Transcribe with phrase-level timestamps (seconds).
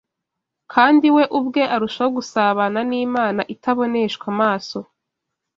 [0.73, 4.79] Kandi we ubwe arushaho gusabana n’Imana itaboneshwa amaso.